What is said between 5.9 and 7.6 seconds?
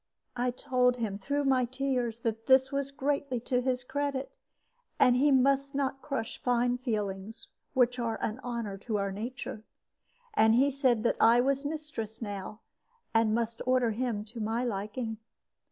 crush fine feelings,